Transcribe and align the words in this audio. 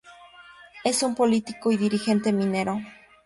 Es 0.83 1.03
un 1.03 1.13
político 1.13 1.71
y 1.71 1.77
Dirigente 1.77 2.33
minero. 2.33 2.79